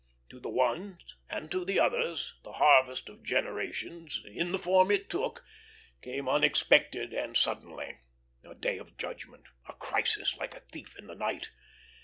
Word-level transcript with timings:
To 0.29 0.39
the 0.39 0.49
ones 0.49 1.15
and 1.29 1.51
to 1.51 1.63
the 1.63 1.79
others 1.79 2.33
the 2.43 2.53
harvest 2.53 3.07
of 3.07 3.21
generations, 3.21 4.23
in 4.25 4.51
the 4.51 4.57
form 4.57 4.89
it 4.89 5.11
took, 5.11 5.45
came 6.01 6.27
unexpected 6.27 7.13
and 7.13 7.37
suddenly 7.37 7.99
a 8.43 8.55
day 8.55 8.79
of 8.79 8.97
judgment, 8.97 9.43
a 9.69 9.73
crisis, 9.73 10.35
like 10.37 10.55
a 10.55 10.61
thief 10.61 10.97
in 10.97 11.05
the 11.05 11.13
night. 11.13 11.51